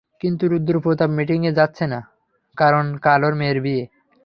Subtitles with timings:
[0.21, 1.99] কিন্তু রুদ্র প্রতাপ মিটিং এ যাচ্ছে না,
[2.57, 3.83] কারণ কাল ওর মেয়ের বিয়ে।